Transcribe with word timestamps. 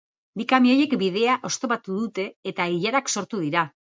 Bi 0.39 0.45
kamioiek 0.53 0.95
bidea 1.01 1.35
oztopatu 1.51 1.99
dute 1.99 2.27
eta 2.53 2.69
ilarak 2.79 3.13
sortu 3.17 3.45
dira. 3.47 3.67